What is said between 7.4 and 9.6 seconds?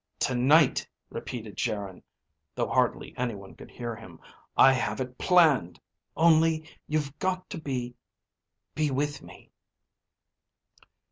to be... be with me."